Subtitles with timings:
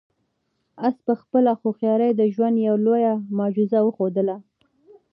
[0.87, 4.37] آس په خپله هوښیارۍ د ژوند یوه لویه معجزه وښودله.